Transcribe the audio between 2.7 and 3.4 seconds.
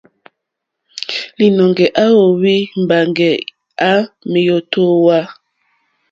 mbàŋɡɛ̀